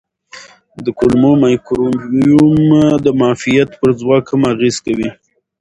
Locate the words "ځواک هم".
3.99-4.41